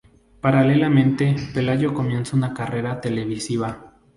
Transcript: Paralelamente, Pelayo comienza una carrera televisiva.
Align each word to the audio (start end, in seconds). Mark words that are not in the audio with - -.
Paralelamente, 0.41 1.35
Pelayo 1.53 1.93
comienza 1.93 2.35
una 2.35 2.55
carrera 2.55 2.99
televisiva. 2.99 3.97